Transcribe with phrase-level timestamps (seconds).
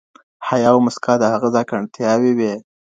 [0.47, 2.53] حیا او موسکا د هغه ځانګړتیاوې وې.